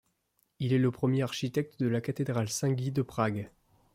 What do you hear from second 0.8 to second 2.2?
premier architecte de la